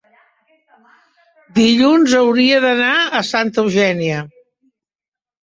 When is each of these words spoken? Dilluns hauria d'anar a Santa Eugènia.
Dilluns 1.59 2.15
hauria 2.21 2.63
d'anar 2.65 2.89
a 3.21 3.23
Santa 3.29 3.67
Eugènia. 3.67 4.27